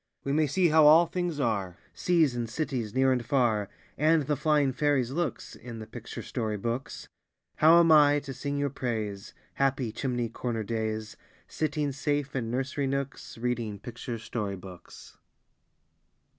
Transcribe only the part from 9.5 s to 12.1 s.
Happy chimney corner days, Sitting